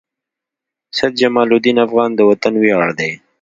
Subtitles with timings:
[0.97, 3.11] سيد جمال الدین افغان د وطن وياړ دي.